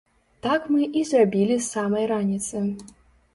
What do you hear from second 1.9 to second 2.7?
раніцы.